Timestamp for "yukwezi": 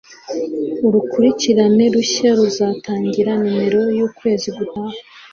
3.97-4.47